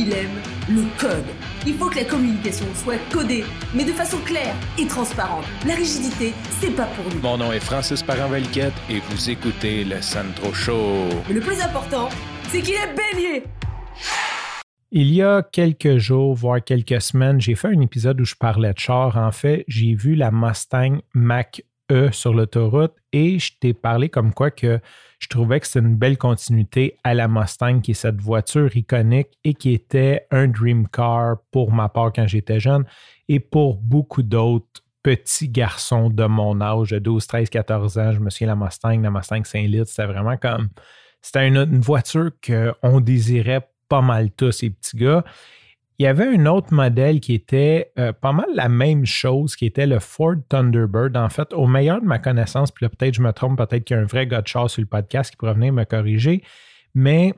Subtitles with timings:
[0.00, 1.26] il aime le code.
[1.66, 5.44] Il faut que la communication soit codée, mais de façon claire et transparente.
[5.66, 7.20] La rigidité, c'est pas pour nous.
[7.20, 11.08] Mon nom est Francis parent et vous écoutez le Sandro Show.
[11.28, 12.08] Mais le plus important,
[12.48, 13.44] c'est qu'il est bélier.
[14.90, 18.72] Il y a quelques jours, voire quelques semaines, j'ai fait un épisode où je parlais
[18.72, 19.16] de char.
[19.16, 21.60] En fait, j'ai vu la Mustang Mach
[21.90, 24.80] E sur l'autoroute et je t'ai parlé comme quoi que
[25.18, 29.38] je trouvais que c'était une belle continuité à la Mustang, qui est cette voiture iconique
[29.44, 32.84] et qui était un dream car pour ma part quand j'étais jeune
[33.28, 38.12] et pour beaucoup d'autres petits garçons de mon âge, de 12, 13, 14 ans.
[38.12, 40.68] Je me souviens, la Mustang, la Mustang 5 litres, c'était vraiment comme.
[41.22, 45.24] C'était une, une voiture qu'on désirait pas mal tous, ces petits gars.
[46.00, 49.66] Il y avait un autre modèle qui était euh, pas mal la même chose, qui
[49.66, 51.14] était le Ford Thunderbird.
[51.14, 53.98] En fait, au meilleur de ma connaissance, puis là, peut-être je me trompe, peut-être qu'il
[53.98, 56.42] y a un vrai gars de sur le podcast qui pourrait venir me corriger,
[56.94, 57.34] mais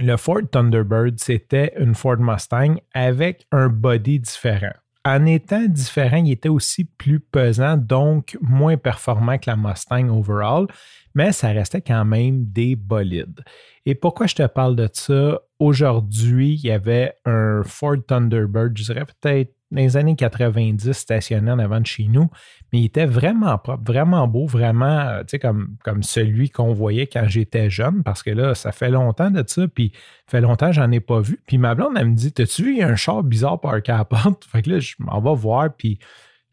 [0.00, 4.74] le Ford Thunderbird, c'était une Ford Mustang avec un body différent.
[5.04, 10.66] En étant différent, il était aussi plus pesant, donc moins performant que la Mustang overall,
[11.14, 13.42] mais ça restait quand même des bolides.
[13.86, 15.40] Et pourquoi je te parle de ça?
[15.58, 21.50] Aujourd'hui, il y avait un Ford Thunderbird, je dirais peut-être dans les années 90 stationné
[21.50, 22.30] en avant de chez nous,
[22.72, 27.24] mais il était vraiment propre, vraiment beau, vraiment, euh, comme, comme celui qu'on voyait quand
[27.26, 29.92] j'étais jeune, parce que là, ça fait longtemps de ça, puis
[30.26, 31.40] fait longtemps que j'en ai pas vu.
[31.46, 33.92] Puis ma blonde, elle me dit T'as-tu vu, il y a un char bizarre parké
[33.92, 34.44] à la porte?
[34.50, 35.98] Fait que là, je m'en vais voir, puis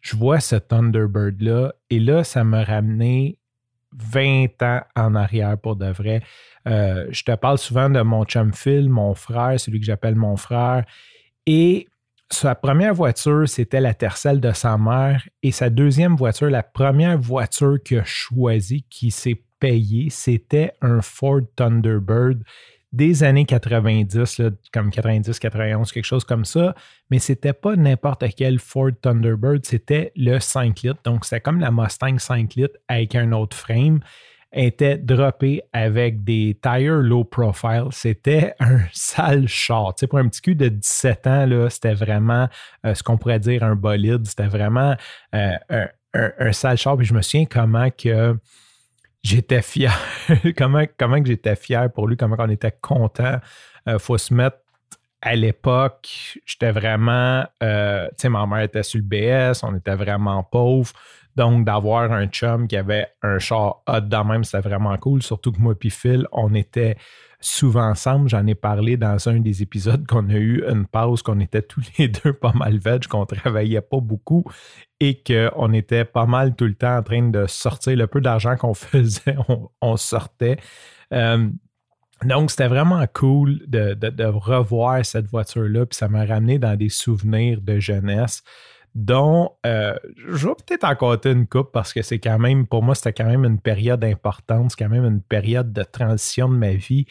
[0.01, 3.39] je vois ce Thunderbird-là, et là, ça m'a ramené
[3.97, 6.21] 20 ans en arrière pour de vrai.
[6.67, 10.35] Euh, je te parle souvent de mon chum Phil, mon frère, celui que j'appelle mon
[10.35, 10.83] frère.
[11.45, 11.87] Et
[12.35, 15.23] sa première voiture, c'était la Tercel de sa mère.
[15.41, 21.01] Et sa deuxième voiture, la première voiture qu'il a choisie, qui s'est payée, c'était un
[21.01, 22.43] Ford Thunderbird
[22.91, 24.41] des années 90,
[24.71, 26.75] comme 90, 91, quelque chose comme ça.
[27.09, 31.01] Mais c'était pas n'importe quel Ford Thunderbird, c'était le 5 litres.
[31.03, 33.99] Donc, c'était comme la Mustang 5 litres avec un autre frame
[34.55, 37.85] était droppé avec des tires low profile.
[37.91, 39.93] C'était un sale char.
[39.95, 42.47] Tu sais, pour un petit cul de 17 ans, c'était vraiment
[42.85, 44.25] euh, ce qu'on pourrait dire un bolide.
[44.25, 44.95] C'était vraiment
[45.35, 46.97] euh, un, sale char.
[46.97, 48.37] Puis je me souviens comment que
[49.23, 49.93] j'étais fier.
[50.57, 53.39] comment, comment que j'étais fier pour lui, comment on était content.
[53.85, 54.57] Il euh, faut se mettre
[55.25, 57.67] à l'époque, j'étais vraiment, tu
[58.17, 60.93] sais, ma mère était sur le BS, on était vraiment pauvres.
[61.35, 65.21] Donc, d'avoir un chum qui avait un char hot dans même, c'était vraiment cool.
[65.21, 66.95] Surtout que moi et Phil, on était
[67.41, 68.29] souvent ensemble.
[68.29, 71.83] J'en ai parlé dans un des épisodes qu'on a eu une pause, qu'on était tous
[71.97, 74.45] les deux pas mal veg, qu'on travaillait pas beaucoup
[74.99, 78.55] et qu'on était pas mal tout le temps en train de sortir le peu d'argent
[78.55, 79.35] qu'on faisait,
[79.81, 80.57] on, sortait.
[81.11, 81.49] Euh,
[82.23, 86.89] donc, c'était vraiment cool de, de, revoir cette voiture-là, puis ça m'a ramené dans des
[86.89, 88.41] souvenirs de jeunesse
[88.95, 89.93] dont euh,
[90.29, 93.11] je vais peut-être en compter une coupe parce que c'est quand même, pour moi, c'était
[93.11, 97.05] quand même une période importante, c'est quand même une période de transition de ma vie.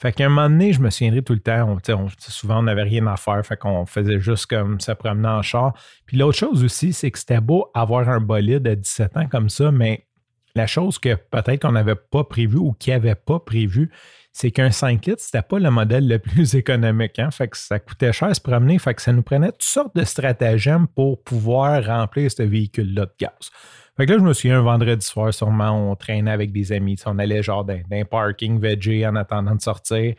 [0.00, 2.84] Fait qu'à un moment donné, je me souviendrai tout le temps, on, souvent on n'avait
[2.84, 5.72] rien à faire, fait qu'on faisait juste comme se promener en char.
[6.06, 9.48] Puis l'autre chose aussi, c'est que c'était beau avoir un bolide à 17 ans comme
[9.48, 10.06] ça, mais
[10.54, 13.90] la chose que peut-être qu'on n'avait pas prévu ou qui n'avait pas prévu,
[14.36, 17.20] c'est qu'un 5 litres, c'était pas le modèle le plus économique.
[17.20, 17.30] Hein?
[17.30, 18.78] Fait que ça coûtait cher à se promener.
[18.80, 23.12] Fait que ça nous prenait toutes sortes de stratagèmes pour pouvoir remplir ce véhicule-là de
[23.18, 23.52] gaz.
[23.96, 26.96] Fait que là, je me souviens un vendredi soir, sûrement, on traînait avec des amis.
[27.06, 30.16] On allait genre dans, un parking VG en attendant de sortir.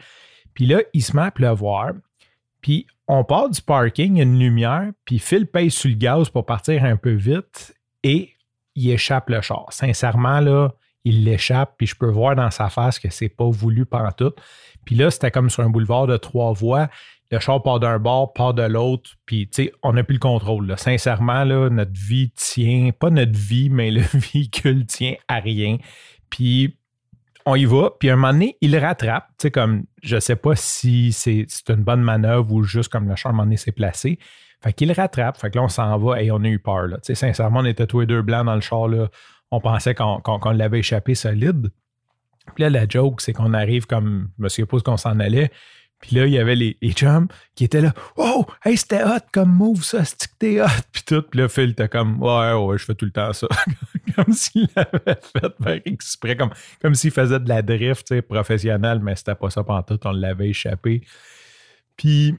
[0.54, 1.92] Puis là, il se met à pleuvoir.
[2.62, 5.98] Puis on part du parking, il y a une lumière, puis Phil paye sur le
[5.98, 8.32] gaz pour partir un peu vite et
[8.76, 9.68] il échappe le char.
[9.72, 10.74] Sincèrement, là,
[11.06, 13.86] il l'échappe, puis je peux voir dans sa face que c'est pas voulu
[14.18, 14.34] tout.
[14.84, 16.90] Puis là, c'était comme sur un boulevard de trois voies.
[17.32, 20.20] Le char part d'un bord, part de l'autre, puis tu sais, on n'a plus le
[20.20, 20.74] contrôle.
[20.78, 25.78] Sincèrement, notre vie tient, pas notre vie, mais le véhicule tient à rien.
[26.30, 26.78] Puis
[27.46, 29.28] on y va, puis à un moment donné, il rattrape.
[29.38, 33.16] Tu sais, comme, je sais pas si c'est une bonne manœuvre ou juste comme le
[33.16, 34.20] char à un moment donné s'est placé.
[34.64, 36.88] Fait qu'il rattrape, fait que là, on s'en va et on a eu peur.
[36.90, 38.88] Tu sais, sincèrement, on était tous les deux blancs dans le char.
[38.88, 39.10] Là
[39.56, 41.72] on pensait qu'on l'avait échappé solide.
[42.54, 45.52] Puis là, la joke, c'est qu'on arrive comme, je me pas qu'on s'en allait.
[46.02, 47.94] Puis là, il y avait les, les chums qui étaient là.
[48.18, 50.68] Oh, hey, c'était hot comme move, ça, que t'es hot.
[50.92, 51.24] Puis tout.
[51.24, 53.48] Puis là, Phil était comme, ouais, ouais, je fais tout le temps ça.
[54.16, 59.16] comme s'il l'avait fait par exprès, comme, comme s'il faisait de la drift, professionnelle, mais
[59.16, 60.00] c'était pas ça pendant tout.
[60.06, 61.02] On l'avait échappé.
[61.98, 62.36] Puis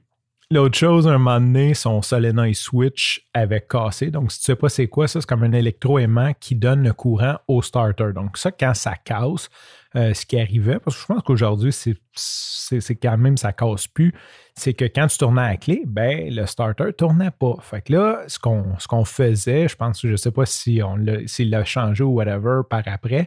[0.52, 4.12] L'autre chose, un moment donné, son solenoid switch avait cassé.
[4.12, 6.92] Donc, si tu sais pas c'est quoi, ça, c'est comme un électroaimant qui donne le
[6.92, 8.12] courant au starter.
[8.14, 9.48] Donc, ça, quand ça casse,
[9.96, 14.14] euh, ce qui arrivait, parce que je pense qu'aujourd'hui, c'est quand même, ça casse plus,
[14.54, 17.56] c'est que quand tu tournais à la clé, ben, le starter tournait pas.
[17.60, 20.96] Fait que là, ce qu'on faisait, je pense, je sais pas si on
[21.26, 23.26] s'il l'a changé ou whatever par après,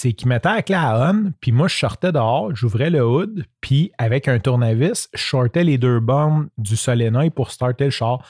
[0.00, 0.78] c'est qu'il mettait la clé
[1.42, 5.76] puis moi, je sortais dehors, j'ouvrais le hood, puis avec un tournevis, je shortais les
[5.76, 8.26] deux bornes du solénoïde pour starter le char.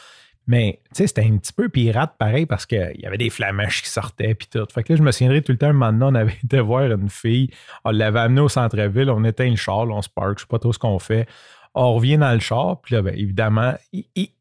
[0.49, 3.85] Mais, tu sais, c'était un petit peu pirate pareil parce qu'il y avait des flamèches
[3.85, 4.67] qui sortaient, puis tout.
[4.75, 7.09] Fait que là, je me souviendrai tout le temps, maintenant, on avait été voir une
[7.09, 7.51] fille,
[7.85, 10.59] on l'avait amenée au centre-ville, on éteint le char, on se park, je sais pas
[10.59, 11.29] trop ce qu'on fait.
[11.75, 13.75] On revient dans le char, puis là, ben, évidemment,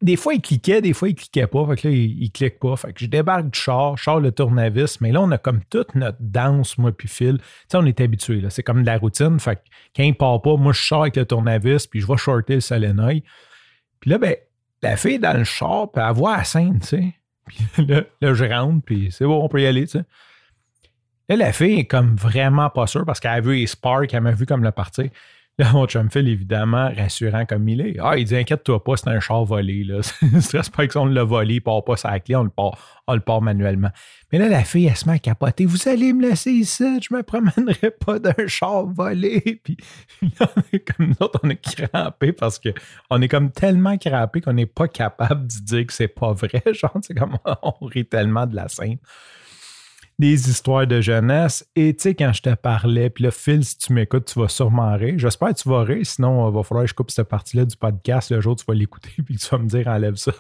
[0.02, 1.66] des fois, il cliquait, des fois, il cliquait pas.
[1.68, 2.76] Fait que là, il, clique pas.
[2.76, 5.94] Fait que je débarque du char, char le tournevis, mais là, on a comme toute
[5.94, 7.38] notre danse, moi, puis Phil.
[7.38, 8.50] Tu sais, on est habitué, là.
[8.50, 9.40] C'est comme de la routine.
[9.40, 9.62] Fait que
[9.96, 12.62] quand il part pas, moi, je sors avec le tournevis, puis je vais shorter le
[12.62, 13.24] solénoïde.
[14.00, 14.36] Puis là, ben,
[14.82, 17.14] la fille est dans le char, puis elle voit la scène, tu sais.
[17.74, 20.06] Puis là, je rentre, puis c'est bon, on peut y aller, tu sais.
[21.30, 24.22] Là, la fille est comme vraiment pas sûre parce qu'elle a vu les Spark, elle
[24.22, 25.10] m'a vu comme le partir.
[25.60, 27.98] Là, mon chum Phil, évidemment, rassurant comme il est.
[28.02, 29.84] Ah, il dit Inquiète-toi pas, c'est un char volé.
[29.84, 30.02] Là.
[30.40, 33.14] Stress pas que on l'a volé, il part pas sa clé, on le part, on
[33.14, 33.90] le manuellement.
[34.32, 35.66] Mais là, la fille, elle se met à capoter.
[35.66, 39.42] Vous allez me laisser ici, je me promènerai pas d'un char volé.
[39.66, 39.76] Puis
[40.40, 40.46] on
[40.88, 44.88] comme nous autres, on est crampés parce qu'on est comme tellement crampés qu'on n'est pas
[44.88, 46.64] capable de dire que c'est pas vrai.
[46.72, 48.98] Genre, c'est comme on rit tellement de la scène
[50.20, 51.66] des histoires de jeunesse.
[51.76, 54.50] Et tu sais, quand je te parlais, puis là, Phil, si tu m'écoutes, tu vas
[54.50, 55.16] sûrement rire.
[55.18, 57.78] J'espère que tu vas rire, sinon, il va falloir que je coupe cette partie-là du
[57.78, 58.30] podcast.
[58.30, 60.34] Le jour, tu vas l'écouter, puis tu vas me dire, enlève ça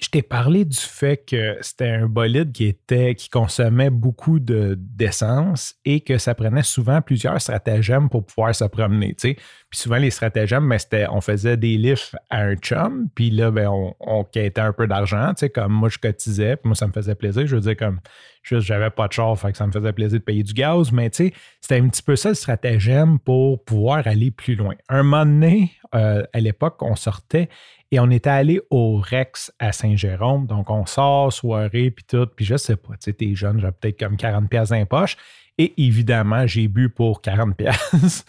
[0.00, 5.74] je t'ai parlé du fait que c'était un bolide qui était qui consommait beaucoup d'essence
[5.84, 9.14] et que ça prenait souvent plusieurs stratagèmes pour pouvoir se promener.
[9.14, 9.36] Puis
[9.72, 13.68] souvent, les stratagèmes, ben, c'était on faisait des lifts à un chum, puis là, ben,
[13.68, 15.32] on, on quittait un peu d'argent.
[15.52, 17.46] Comme moi, je cotisais, puis moi, ça me faisait plaisir.
[17.46, 17.98] Je veux dire, comme
[18.42, 20.92] juste, j'avais pas de char, fait que ça me faisait plaisir de payer du gaz,
[20.92, 24.74] mais c'était un petit peu ça le stratagème pour pouvoir aller plus loin.
[24.88, 27.48] Un moment donné, euh, à l'époque, on sortait
[27.90, 30.46] et on était allé au Rex à Saint-Jérôme.
[30.46, 32.26] Donc, on sort, soirée, puis tout.
[32.36, 35.16] Puis je sais pas, tu sais, t'es jeune, j'ai peut-être comme 40 pièces dans poche.
[35.56, 38.24] Et évidemment, j'ai bu pour 40 pièces.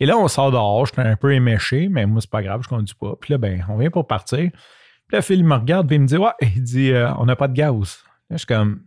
[0.00, 2.68] Et là, on sort dehors, j'étais un peu éméché, mais moi, c'est pas grave, je
[2.68, 3.16] conduis pas.
[3.20, 4.38] Puis là, ben, on vient pour partir.
[4.38, 7.34] Puis là, Phil me regarde, puis il me dit, ouais, il dit, euh, on n'a
[7.34, 8.04] pas de gaz.
[8.30, 8.82] Là, je suis comme,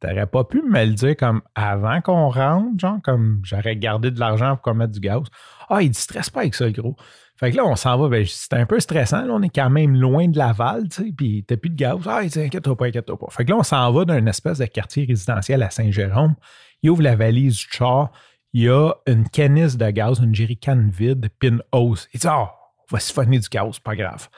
[0.00, 4.18] t'aurais pas pu me le dire comme avant qu'on rentre, genre, comme j'aurais gardé de
[4.18, 5.22] l'argent pour qu'on mette du gaz.
[5.68, 6.96] Ah, il dit, stresse pas avec ça, le gros.
[7.38, 8.08] Fait que là, on s'en va.
[8.08, 9.22] Ben, c'est un peu stressant.
[9.22, 11.98] Là, on est quand même loin de Laval, tu sais, puis t'as plus de gaz.
[12.06, 13.26] Ah, inquiète-toi pas, inquiète-toi pas.
[13.30, 16.34] Fait que là, on s'en va d'un espèce de quartier résidentiel à Saint-Jérôme.
[16.82, 18.10] Il ouvre la valise du char.
[18.52, 22.08] Il y a une canisse de gaz, une jerrycan vide, pin hose.
[22.14, 22.54] Il dit, ah,
[22.90, 24.28] on va siphonner du gaz, pas grave.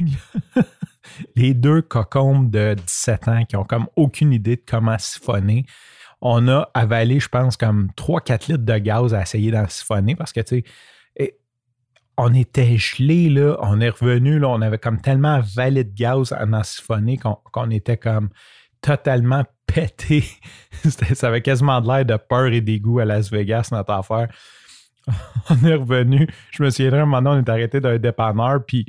[1.36, 5.66] Les deux cocombes de 17 ans qui ont comme aucune idée de comment siphonner
[6.20, 10.32] on a avalé, je pense, comme 3-4 litres de gaz à essayer d'en siphonner parce
[10.32, 10.64] que, tu sais,
[12.22, 13.56] on était gelé, là.
[13.60, 14.48] On est revenu, là.
[14.48, 18.28] On avait comme tellement avalé de gaz en siphonner qu'on était comme
[18.82, 20.24] totalement pété.
[21.14, 24.28] ça avait quasiment de l'air de peur et dégoût à Las Vegas, notre affaire.
[25.50, 26.28] on est revenu.
[26.50, 28.84] Je me souviendrai un moment on est arrêté d'un dépanneur, puis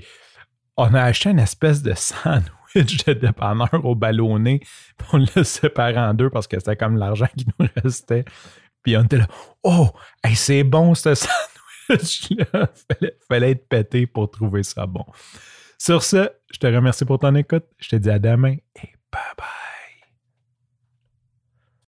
[0.75, 4.59] on a acheté une espèce de sandwich de dépanneur au ballonné,
[5.13, 8.25] on l'a séparé en deux parce que c'était comme l'argent qui nous restait.
[8.83, 9.27] Puis on était là,
[9.63, 9.89] oh,
[10.33, 11.50] c'est bon ce sandwich
[12.89, 15.05] fallait, fallait être pété pour trouver ça bon.
[15.77, 17.65] Sur ce, je te remercie pour ton écoute.
[17.79, 19.60] Je te dis à demain et bye bye.